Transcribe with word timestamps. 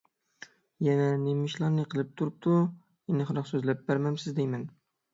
يەنە 0.87 1.05
نېمە 1.25 1.45
ئىشلارنى 1.51 1.87
قىلىپ 1.93 2.11
تۇرۇپتۇ؟ 2.23 2.57
ئېنىقراق 2.65 3.53
سۆزلەپ 3.55 3.89
بەرمەمسىز 3.93 4.41
دەيمەن! 4.43 4.71